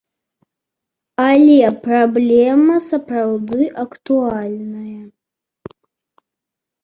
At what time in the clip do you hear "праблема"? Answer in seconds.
1.87-2.77